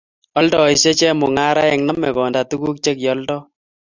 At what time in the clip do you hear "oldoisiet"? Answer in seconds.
0.39-0.95